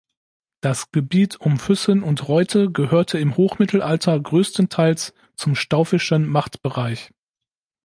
[0.61, 7.11] Das Gebiet um Füssen und Reutte gehörte im Hochmittelalter größtenteils zum staufischen Machtbereich.